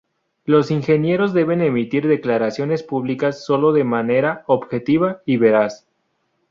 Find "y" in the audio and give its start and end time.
5.27-5.37